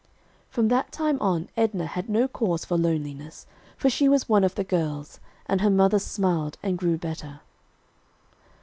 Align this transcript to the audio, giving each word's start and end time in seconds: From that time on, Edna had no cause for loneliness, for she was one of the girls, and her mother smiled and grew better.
From 0.49 0.69
that 0.69 0.91
time 0.91 1.19
on, 1.21 1.47
Edna 1.55 1.85
had 1.85 2.09
no 2.09 2.27
cause 2.27 2.65
for 2.65 2.75
loneliness, 2.75 3.45
for 3.77 3.87
she 3.87 4.09
was 4.09 4.27
one 4.27 4.43
of 4.43 4.55
the 4.55 4.63
girls, 4.63 5.19
and 5.45 5.61
her 5.61 5.69
mother 5.69 5.99
smiled 5.99 6.57
and 6.63 6.75
grew 6.75 6.97
better. 6.97 7.41